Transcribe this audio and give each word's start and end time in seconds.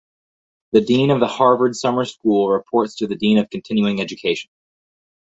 The 0.71 0.81
Dean 0.81 1.11
of 1.11 1.19
the 1.19 1.27
Harvard 1.27 1.75
Summer 1.75 2.05
School 2.05 2.49
reports 2.49 2.95
to 2.95 3.07
the 3.07 3.13
Dean 3.15 3.37
of 3.37 3.51
Continuing 3.51 4.01
Education. 4.01 4.49